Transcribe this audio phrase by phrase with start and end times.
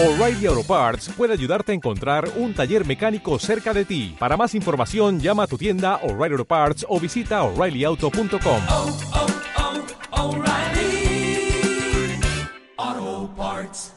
[0.00, 4.14] O'Reilly Auto Parts puede ayudarte a encontrar un taller mecánico cerca de ti.
[4.16, 8.60] Para más información, llama a tu tienda O'Reilly Auto Parts o visita oreillyauto.com.
[8.70, 8.96] oh,
[12.78, 13.94] oh, Parts.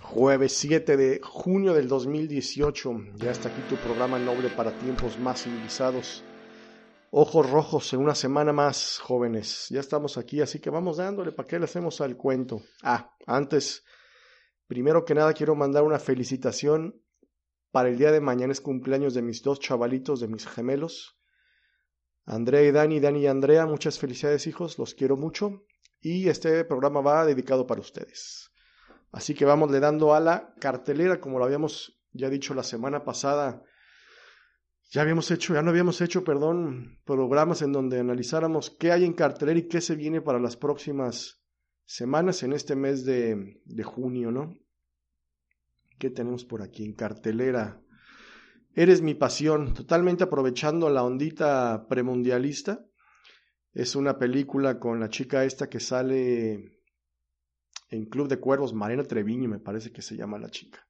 [0.00, 3.04] Jueves 7 de junio del 2018.
[3.18, 6.24] Ya está aquí tu programa noble para tiempos más civilizados.
[7.14, 9.66] Ojos rojos en una semana más, jóvenes.
[9.68, 12.62] Ya estamos aquí, así que vamos dándole para qué le hacemos al cuento.
[12.82, 13.84] Ah, antes,
[14.66, 17.04] primero que nada quiero mandar una felicitación
[17.70, 18.50] para el día de mañana.
[18.50, 21.20] Es cumpleaños de mis dos chavalitos, de mis gemelos.
[22.24, 25.66] Andrea y Dani, Dani y Andrea, muchas felicidades hijos, los quiero mucho.
[26.00, 28.52] Y este programa va dedicado para ustedes.
[29.10, 33.04] Así que vamos le dando a la cartelera, como lo habíamos ya dicho la semana
[33.04, 33.62] pasada.
[34.92, 39.14] Ya habíamos hecho, ya no habíamos hecho, perdón, programas en donde analizáramos qué hay en
[39.14, 41.42] cartelera y qué se viene para las próximas
[41.86, 44.58] semanas en este mes de, de junio, ¿no?
[45.98, 47.80] ¿Qué tenemos por aquí en cartelera?
[48.74, 52.84] Eres mi pasión, totalmente aprovechando la ondita premundialista.
[53.72, 56.82] Es una película con la chica esta que sale
[57.88, 60.86] en Club de Cuervos, Marina Treviño me parece que se llama la chica.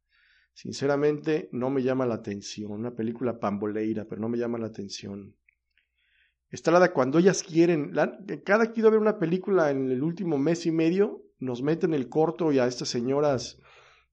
[0.53, 5.34] Sinceramente no me llama la atención, una película pamboleira, pero no me llama la atención.
[6.50, 7.92] Está la cuando ellas quieren,
[8.44, 12.09] cada que a ver una película en el último mes y medio, nos meten el
[12.09, 13.59] corto y a estas señoras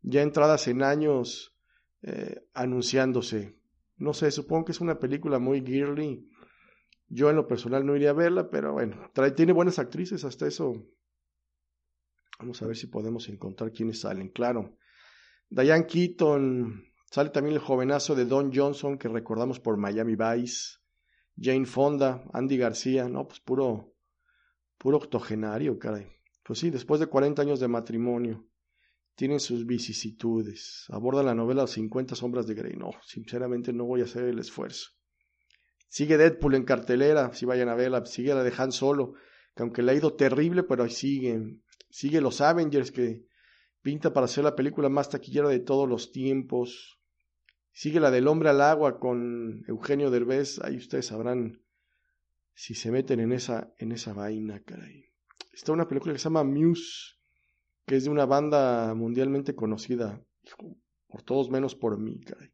[0.02, 1.58] ya entradas en años
[2.02, 3.58] eh, anunciándose.
[3.98, 6.30] No sé, supongo que es una película muy girly.
[7.10, 10.48] Yo en lo personal no iría a verla, pero bueno, trae, tiene buenas actrices, hasta
[10.48, 10.88] eso
[12.40, 14.30] Vamos a ver si podemos encontrar quiénes salen.
[14.30, 14.78] Claro.
[15.50, 16.86] Diane Keaton.
[17.10, 20.78] Sale también el jovenazo de Don Johnson que recordamos por Miami Vice.
[21.36, 22.24] Jane Fonda.
[22.34, 23.10] Andy García.
[23.10, 23.96] No, pues puro,
[24.78, 26.08] puro octogenario, caray.
[26.44, 28.46] Pues sí, después de 40 años de matrimonio.
[29.16, 30.86] Tienen sus vicisitudes.
[30.90, 32.76] Abordan la novela Los 50 sombras de Grey.
[32.78, 34.92] No, sinceramente no voy a hacer el esfuerzo.
[35.90, 38.06] Sigue Deadpool en cartelera, si vayan a verla.
[38.06, 39.16] Sigue la de Han Solo,
[39.56, 41.60] que aunque le ha ido terrible, pero ahí sigue
[41.90, 43.26] sigue los Avengers que
[43.82, 47.00] pinta para ser la película más taquillera de todos los tiempos.
[47.72, 50.60] Sigue la del hombre al agua con Eugenio Derbez.
[50.64, 51.62] Ahí ustedes sabrán
[52.54, 55.06] si se meten en esa, en esa vaina, caray.
[55.54, 57.16] Está una película que se llama Muse,
[57.86, 60.22] que es de una banda mundialmente conocida.
[61.08, 62.52] Por todos menos por mí, caray.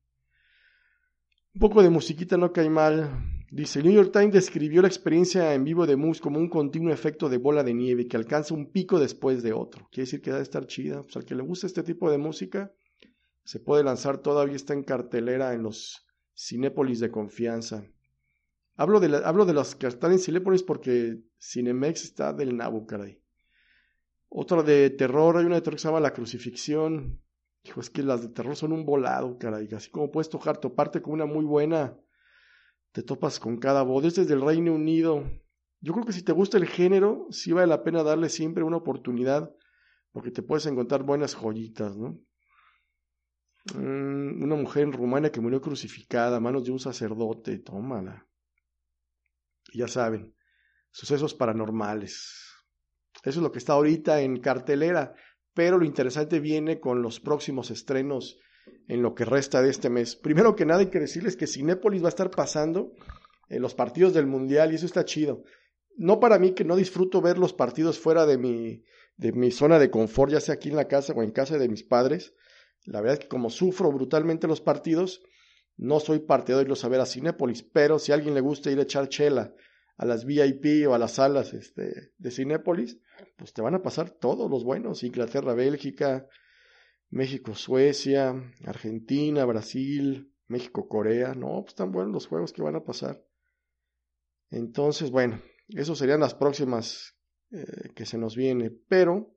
[1.56, 3.34] Un poco de musiquita no cae mal.
[3.56, 6.92] Dice, el New York Times describió la experiencia en vivo de Muse como un continuo
[6.92, 9.88] efecto de bola de nieve que alcanza un pico después de otro.
[9.94, 11.04] Quiere decir que debe estar chida.
[11.04, 12.74] Pues al que le gusta este tipo de música,
[13.46, 16.06] se puede lanzar, todavía está en cartelera en los
[16.38, 17.86] Cinépolis de confianza.
[18.76, 23.22] Hablo de, hablo de las que están en Cinépolis porque Cinemex está del nabo, caray.
[24.28, 27.22] Otra de terror, hay una de terror que se llama La Crucifixión.
[27.64, 29.70] Hijo, es que las de terror son un volado, caray.
[29.74, 31.98] Así como puedes tocar, toparte con una muy buena
[32.96, 34.06] te topas con cada voz.
[34.06, 35.30] Este es del Reino Unido.
[35.82, 38.78] Yo creo que si te gusta el género, sí vale la pena darle siempre una
[38.78, 39.54] oportunidad,
[40.14, 42.22] porque te puedes encontrar buenas joyitas, ¿no?
[43.74, 48.26] Mm, una mujer en Rumania que murió crucificada a manos de un sacerdote, tómala.
[49.74, 50.34] Ya saben,
[50.90, 52.64] sucesos paranormales.
[53.24, 55.16] Eso es lo que está ahorita en cartelera,
[55.54, 58.40] pero lo interesante viene con los próximos estrenos
[58.88, 60.16] en lo que resta de este mes.
[60.16, 62.94] Primero que nada hay que decirles que Cinépolis va a estar pasando
[63.50, 65.44] en los partidos del Mundial y eso está chido.
[65.98, 68.84] No para mí que no disfruto ver los partidos fuera de mi,
[69.18, 71.70] de mi zona de confort, ya sea aquí en la casa o en casa de
[71.70, 72.34] mis padres.
[72.84, 75.24] La verdad es que como sufro brutalmente los partidos,
[75.78, 78.72] no soy partidario de irlos a ver a Cinépolis, pero si a alguien le gusta
[78.72, 79.53] ir a echar chela
[79.97, 83.00] a las VIP o a las salas este, de Cinépolis,
[83.38, 86.28] pues te van a pasar todos los buenos, Inglaterra, Bélgica,
[87.10, 88.36] México, Suecia,
[88.66, 91.34] Argentina, Brasil, México, Corea.
[91.34, 93.24] No, pues están buenos los juegos que van a pasar.
[94.50, 97.16] Entonces, bueno, eso serían las próximas
[97.52, 98.72] eh, que se nos viene.
[98.88, 99.35] Pero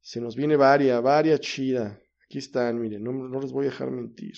[0.00, 2.00] se nos viene varia, varia chida.
[2.24, 4.34] Aquí están, miren, no, no les voy a dejar mentir.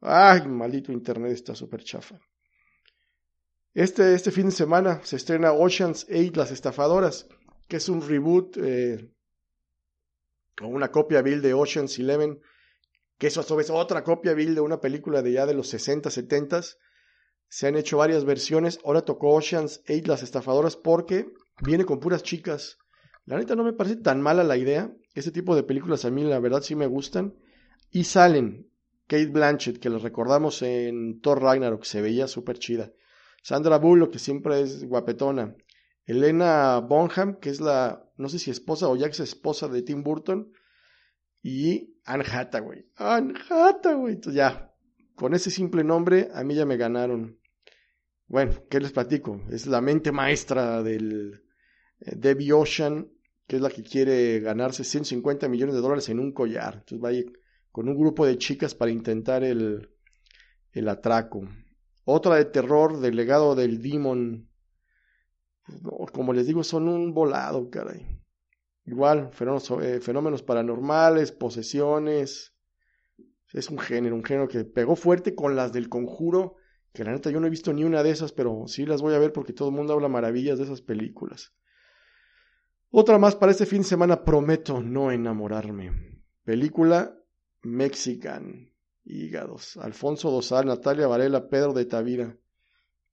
[0.00, 2.20] Ay, maldito internet está súper chafa.
[3.72, 7.28] Este, este fin de semana se estrena Ocean's 8, Las Estafadoras,
[7.68, 9.12] que es un reboot eh,
[10.62, 12.40] o una copia vil de Ocean's Eleven,
[13.18, 15.68] que eso a su vez otra copia vil de una película de ya de los
[15.68, 16.60] 60, 70.
[17.48, 18.78] Se han hecho varias versiones.
[18.84, 21.32] Ahora tocó Ocean's 8, Las Estafadoras, porque
[21.62, 22.78] viene con puras chicas.
[23.24, 24.92] La neta no me parece tan mala la idea.
[25.14, 27.34] Este tipo de películas a mí la verdad sí me gustan.
[27.90, 28.70] Y salen
[29.06, 32.92] Kate Blanchett, que les recordamos en Thor Ragnarok, se veía súper chida.
[33.42, 35.54] Sandra Bullock, que siempre es guapetona.
[36.06, 40.02] Elena Bonham, que es la, no sé si esposa o ya ex esposa de Tim
[40.02, 40.52] Burton,
[41.42, 42.86] y Anne Hathaway.
[42.96, 44.14] Anne Hathaway.
[44.14, 44.74] Entonces ya,
[45.14, 47.38] con ese simple nombre, a mí ya me ganaron.
[48.28, 49.40] Bueno, ¿qué les platico?
[49.50, 51.44] Es la mente maestra del
[52.00, 53.08] eh, Debbie Ocean,
[53.46, 56.74] que es la que quiere ganarse 150 millones de dólares en un collar.
[56.74, 57.32] Entonces va a ir
[57.70, 59.90] con un grupo de chicas para intentar el,
[60.72, 61.48] el atraco.
[62.04, 64.48] Otra de terror del legado del Demon.
[66.12, 68.20] Como les digo, son un volado, caray.
[68.84, 72.54] Igual, fenómenos, eh, fenómenos paranormales, posesiones.
[73.52, 76.56] Es un género, un género que pegó fuerte con las del conjuro,
[76.92, 79.14] que la neta yo no he visto ni una de esas, pero sí las voy
[79.14, 81.52] a ver porque todo el mundo habla maravillas de esas películas.
[82.90, 86.22] Otra más para este fin de semana, prometo no enamorarme.
[86.44, 87.18] Película
[87.62, 88.72] Mexican.
[89.04, 89.76] Hígados.
[89.76, 92.36] Alfonso Dosal, Natalia Varela, Pedro de Tavira.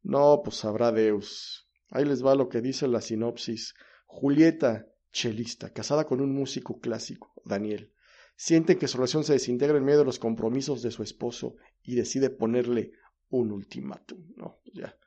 [0.02, 1.62] No, pues sabrá Deus.
[1.94, 3.75] Ahí les va lo que dice la sinopsis.
[4.07, 7.94] Julieta, chelista, casada con un músico clásico, Daniel.
[8.36, 11.94] Siente que su relación se desintegra en medio de los compromisos de su esposo y
[11.94, 12.94] decide ponerle
[13.30, 14.25] un ultimátum.
[14.36, 14.98] No, ya.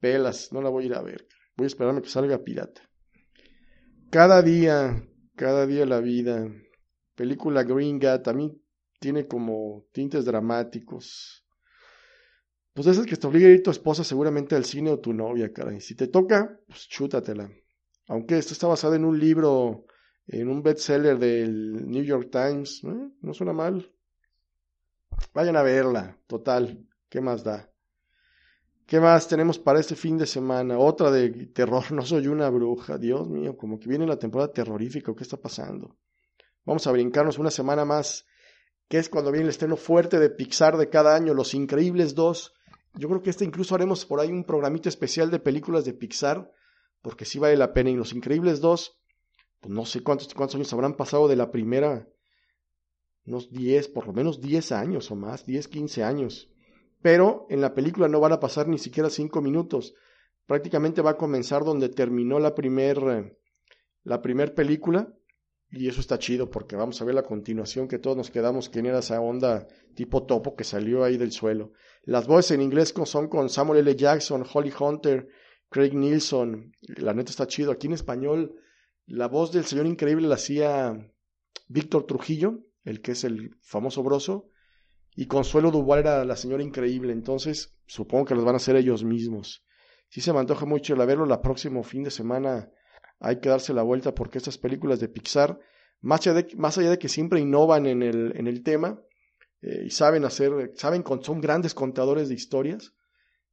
[0.00, 1.28] Pelas, no la voy a ir a ver.
[1.54, 2.80] Voy a esperarme que salga pirata.
[4.08, 6.50] Cada día, cada día la vida.
[7.14, 8.58] Película gringa, también
[9.00, 11.45] tiene como tintes dramáticos.
[12.76, 15.50] Pues esas que te obliga a ir tu esposa seguramente al cine o tu novia,
[15.50, 15.80] caray.
[15.80, 17.50] Si te toca, pues chútatela.
[18.08, 19.86] Aunque esto está basado en un libro,
[20.26, 23.90] en un bestseller del New York Times, no suena mal.
[25.32, 27.72] Vayan a verla, total, ¿qué más da?
[28.84, 30.78] ¿Qué más tenemos para este fin de semana?
[30.78, 35.14] Otra de terror, no soy una bruja, Dios mío, como que viene la temporada terrorífica,
[35.16, 35.96] ¿qué está pasando?
[36.66, 38.26] Vamos a brincarnos una semana más
[38.86, 42.52] que es cuando viene el estreno fuerte de Pixar de cada año, Los Increíbles 2.
[42.96, 46.50] Yo creo que este incluso haremos por ahí un programito especial de películas de Pixar,
[47.02, 47.90] porque sí vale la pena.
[47.90, 48.98] Y Los Increíbles 2,
[49.60, 52.08] pues no sé cuántos, cuántos años habrán pasado de la primera,
[53.26, 56.50] unos 10, por lo menos 10 años o más, 10, 15 años.
[57.02, 59.94] Pero en la película no van a pasar ni siquiera 5 minutos.
[60.46, 63.30] Prácticamente va a comenzar donde terminó la primera
[64.04, 65.12] la primer película
[65.70, 68.86] y eso está chido porque vamos a ver la continuación que todos nos quedamos, quién
[68.86, 71.72] era esa onda tipo topo que salió ahí del suelo.
[72.04, 73.96] Las voces en inglés son con Samuel L.
[73.96, 75.28] Jackson, Holly Hunter,
[75.68, 76.72] Craig Nilsson.
[76.82, 77.72] La neta está chido.
[77.72, 78.54] Aquí en español,
[79.06, 81.10] la voz del señor increíble la hacía
[81.66, 84.50] Víctor Trujillo, el que es el famoso broso.
[85.16, 87.12] Y Consuelo Duval era la señora increíble.
[87.12, 89.64] Entonces, supongo que los van a hacer ellos mismos.
[90.08, 92.70] Si se me antoja mucho el verlo, la próximo fin de semana
[93.18, 95.58] hay que darse la vuelta porque estas películas de Pixar,
[96.00, 99.00] más allá de, que siempre innovan en el, tema
[99.62, 102.92] eh, y saben hacer, saben, son grandes contadores de historias,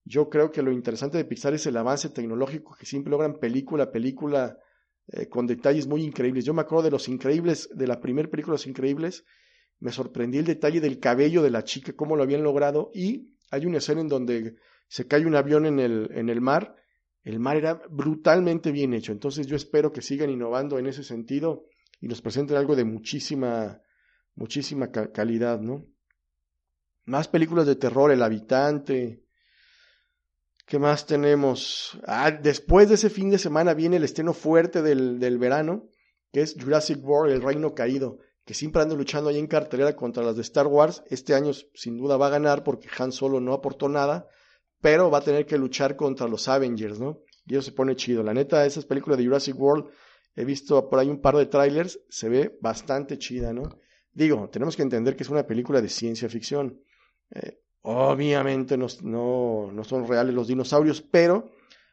[0.06, 3.86] yo creo que lo interesante de Pixar es el avance tecnológico que siempre logran película
[3.86, 4.57] a película
[5.07, 6.45] eh, con detalles muy increíbles.
[6.45, 9.25] Yo me acuerdo de Los Increíbles, de la primera película Los Increíbles,
[9.80, 13.65] me sorprendí el detalle del cabello de la chica, cómo lo habían logrado y hay
[13.65, 14.56] una escena en donde
[14.88, 16.75] se cae un avión en el, en el mar
[17.24, 19.12] el mar era brutalmente bien hecho.
[19.12, 21.66] Entonces yo espero que sigan innovando en ese sentido
[22.02, 23.81] y nos presenten algo de muchísima,
[24.36, 25.86] muchísima calidad, ¿no?
[27.06, 29.24] Más películas de terror, El Habitante.
[30.66, 31.98] ¿Qué más tenemos?
[32.06, 35.89] Ah, después de ese fin de semana viene el estreno fuerte del, del verano,
[36.32, 40.24] que es Jurassic World, El Reino Caído, que siempre anda luchando ahí en cartelera contra
[40.24, 41.03] las de Star Wars.
[41.10, 44.27] Este año sin duda va a ganar porque Han Solo no aportó nada
[44.84, 47.22] pero va a tener que luchar contra los Avengers, ¿no?
[47.48, 48.22] Y eso se pone chido.
[48.22, 49.86] La neta, esas películas de Jurassic World,
[50.36, 53.63] he visto por ahí un par de trailers, se ve bastante chida, ¿no?
[54.12, 56.82] Digo, tenemos que entender que es una película de ciencia ficción.
[57.32, 58.88] Eh, obviamente no,
[59.72, 61.50] no, son reales los dinosaurios, pero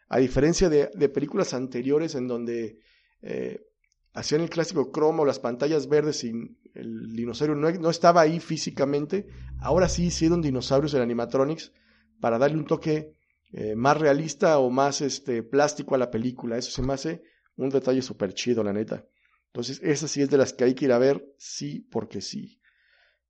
[0.08, 2.80] a diferencia de, películas anteriores en donde
[3.22, 3.68] eh,
[4.14, 6.32] hacían el clásico cromo, las pantallas verdes y
[6.74, 9.28] el dinosaurio no, no estaba ahí físicamente,
[9.60, 11.72] ahora sí hicieron dinosaurios en animatronics
[12.20, 13.14] para darle un toque
[13.52, 16.56] eh, más realista o más este, plástico a la película.
[16.56, 17.22] Eso se me hace
[17.56, 19.04] un detalle súper chido, la neta.
[19.46, 22.60] Entonces, esa sí es de las que hay que ir a ver, sí, porque sí.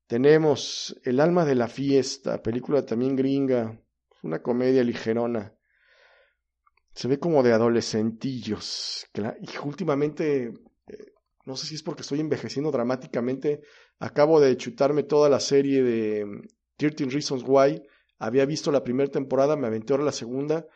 [0.07, 3.81] Tenemos El alma de la fiesta, película también gringa,
[4.23, 5.55] una comedia ligerona.
[6.93, 9.07] Se ve como de adolescentillos.
[9.41, 10.53] Y últimamente,
[10.89, 11.13] eh,
[11.47, 13.63] no sé si es porque estoy envejeciendo dramáticamente,
[13.99, 16.27] acabo de chutarme toda la serie de
[16.77, 17.83] 13 mm, Reasons Why
[18.21, 20.67] había visto la primera temporada, me aventé ahora la segunda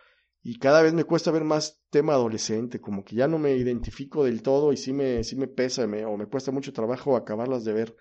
[0.43, 4.25] y cada vez me cuesta ver más tema adolescente, como que ya no me identifico
[4.25, 7.75] del todo y sí me, sí me pesa o me cuesta mucho trabajo acabarlas de
[7.75, 7.97] ver.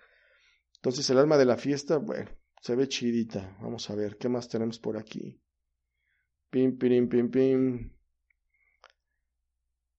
[0.76, 3.56] Entonces el alma de la fiesta, bueno, se ve chidita.
[3.60, 5.40] Vamos a ver, ¿qué más tenemos por aquí?
[6.50, 7.92] Pim, pim, pim, pim.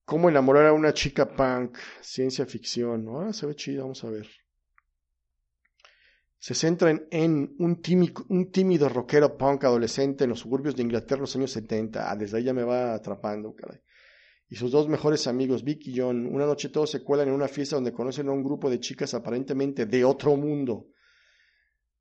[0.04, 1.78] ¿Cómo enamorar a una chica punk?
[2.00, 3.08] Ciencia ficción.
[3.16, 4.28] Ah, se ve chido, vamos a ver.
[6.38, 11.36] Se centra en, un, tímido, rockero punk adolescente en los suburbios de Inglaterra en los
[11.36, 12.10] años 70.
[12.10, 13.80] Ah, desde ahí ya me va atrapando, caray.
[14.48, 17.48] Y sus dos mejores amigos, Vic y John, una noche todos se cuelan en una
[17.48, 20.88] fiesta donde conocen a un grupo de chicas aparentemente de otro mundo.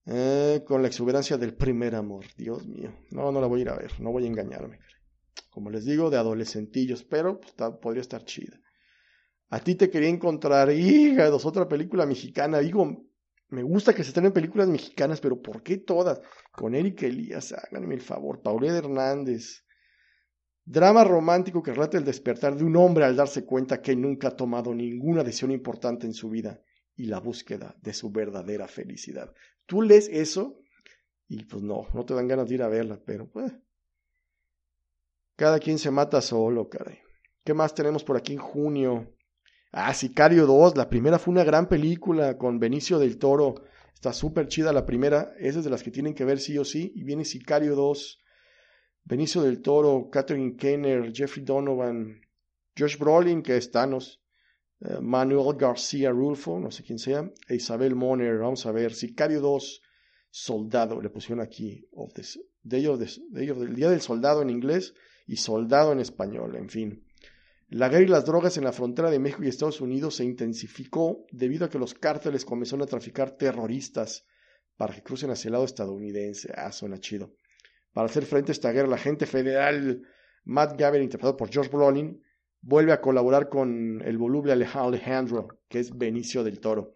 [0.08, 2.26] Eh, con la exuberancia del primer amor.
[2.38, 2.94] Dios mío.
[3.10, 4.00] No, no la voy a ir a ver.
[4.00, 4.80] No voy a engañarme.
[5.50, 7.04] Como les digo, de adolescentillos.
[7.04, 8.60] Pero pues, podría estar chida.
[9.50, 12.60] A ti te quería encontrar, hígados, otra película mexicana.
[12.60, 13.06] Digo,
[13.56, 16.20] me gusta que se estén en películas mexicanas, pero ¿por qué todas?
[16.52, 18.42] Con Eric Elías, háganme el favor.
[18.42, 19.64] Paulette Hernández.
[20.66, 24.36] Drama romántico que relata el despertar de un hombre al darse cuenta que nunca ha
[24.36, 26.62] tomado ninguna decisión importante en su vida
[26.98, 29.34] y la búsqueda de su verdadera felicidad.
[29.66, 30.60] Tú lees eso
[31.30, 33.54] y pues no, no te dan ganas de ir a verla, pero pues...
[35.38, 37.00] Cada quien se mata solo, caray.
[37.46, 39.15] ¿Qué más tenemos por aquí en junio?
[39.78, 43.56] Ah, Sicario 2, la primera fue una gran película con Benicio del Toro.
[43.94, 46.64] Está súper chida la primera, esa es de las que tienen que ver sí o
[46.64, 46.94] sí.
[46.96, 48.24] Y viene Sicario 2,
[49.04, 52.22] Benicio del Toro, Catherine Kenner, Jeffrey Donovan,
[52.80, 54.24] Josh Brolin, que es Thanos,
[54.80, 59.42] eh, Manuel García Rulfo, no sé quién sea, e Isabel Moner, vamos a ver, Sicario
[59.42, 59.82] 2,
[60.30, 64.94] Soldado, le pusieron aquí, of del Día del Soldado en inglés
[65.28, 67.06] y Soldado en español, en fin.
[67.68, 71.26] La guerra y las drogas en la frontera de México y Estados Unidos se intensificó
[71.32, 74.26] debido a que los cárteles comenzaron a traficar terroristas
[74.78, 76.54] para que crucen hacia el lado estadounidense.
[76.56, 77.34] Ah, suena chido.
[77.92, 80.04] Para hacer frente a esta guerra, la agente federal
[80.44, 82.22] Matt Gaber, interpretado por George Brolin,
[82.62, 86.94] vuelve a colaborar con el voluble Alejandro, que es Benicio del Toro.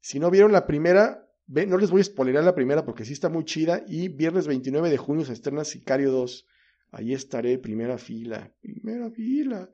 [0.00, 3.28] Si no vieron la primera, no les voy a spoilerar la primera porque sí está
[3.28, 3.84] muy chida.
[3.86, 6.46] Y viernes 29 de junio se estrena Sicario 2.
[6.90, 9.70] Ahí estaré, primera fila, primera fila.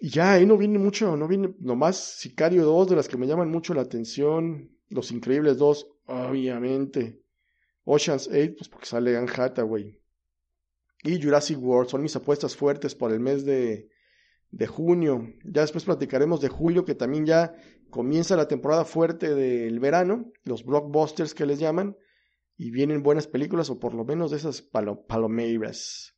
[0.00, 3.26] Y ya, ahí no viene mucho, no viene nomás Sicario 2, de las que me
[3.26, 4.70] llaman mucho la atención.
[4.88, 7.22] Los Increíbles 2, obviamente.
[7.84, 9.98] Ocean's 8, pues porque sale Anne Hathaway
[11.02, 11.90] y Jurassic World.
[11.90, 13.88] Son mis apuestas fuertes por el mes de,
[14.50, 15.34] de junio.
[15.44, 17.54] Ya después platicaremos de julio, que también ya
[17.90, 21.96] comienza la temporada fuerte del verano, los blockbusters que les llaman,
[22.58, 26.14] y vienen buenas películas, o por lo menos de esas palomeiras.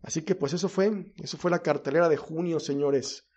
[0.00, 3.28] Así que pues eso fue, eso fue la cartelera de junio, señores.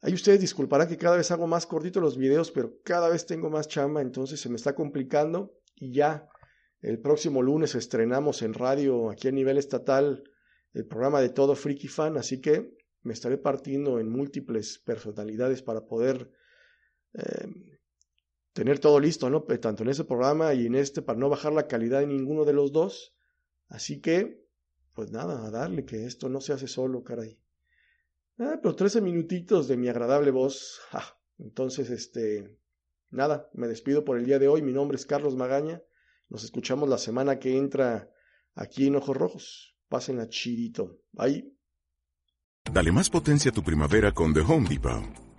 [0.00, 3.50] Ahí ustedes disculparán que cada vez hago más cortito los videos, pero cada vez tengo
[3.50, 6.28] más chamba, entonces se me está complicando y ya
[6.80, 10.22] el próximo lunes estrenamos en radio aquí a nivel estatal
[10.72, 15.86] el programa de Todo Freaky Fan, así que me estaré partiendo en múltiples personalidades para
[15.86, 16.30] poder
[17.14, 17.77] em,
[18.58, 19.44] tener todo listo, ¿no?
[19.44, 22.52] Tanto en ese programa y en este, para no bajar la calidad de ninguno de
[22.52, 23.14] los dos.
[23.68, 24.44] Así que,
[24.94, 27.38] pues nada, a darle que esto no se hace solo, caray.
[28.36, 30.80] Ah, pero 13 minutitos de mi agradable voz.
[31.38, 32.58] entonces, este,
[33.10, 34.60] nada, me despido por el día de hoy.
[34.60, 35.80] Mi nombre es Carlos Magaña.
[36.28, 38.10] Nos escuchamos la semana que entra
[38.56, 39.76] aquí en Ojos Rojos.
[39.88, 40.98] Pásenla chidito.
[41.12, 41.54] Bye.
[42.72, 45.27] Dale más potencia a tu primavera con The Home Depot.